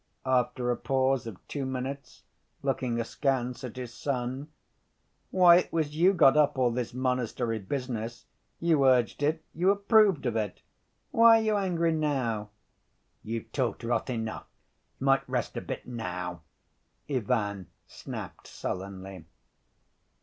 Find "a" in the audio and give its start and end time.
0.71-0.77, 15.55-15.61